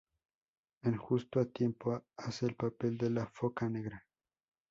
En 0.81 0.97
"Justo 0.97 1.39
a 1.39 1.45
tiempo", 1.45 2.01
hace 2.17 2.47
el 2.47 2.55
papel 2.55 2.97
de 2.97 3.11
la 3.11 3.27
Foca 3.27 3.69
Negra. 3.69 4.03